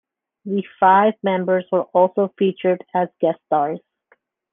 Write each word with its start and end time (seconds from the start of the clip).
The 0.45 0.63
five 0.79 1.13
members 1.21 1.63
were 1.71 1.83
also 1.93 2.33
featured 2.35 2.83
as 2.95 3.07
guest 3.19 3.37
stars. 3.45 3.79